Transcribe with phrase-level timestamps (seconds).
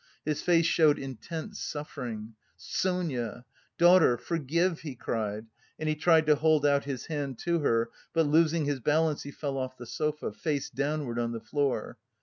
[0.25, 2.33] His face showed intense suffering.
[2.57, 3.45] "Sonia!
[3.77, 4.17] Daughter!
[4.17, 5.45] Forgive!" he cried,
[5.77, 9.31] and he tried to hold out his hand to her, but losing his balance, he
[9.31, 11.99] fell off the sofa, face downwards on the floor.